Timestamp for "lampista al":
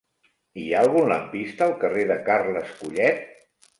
1.11-1.75